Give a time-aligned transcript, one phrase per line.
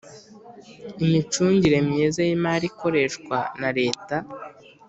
[1.05, 4.15] imicungire myiza y'imari ikoreshwa na leta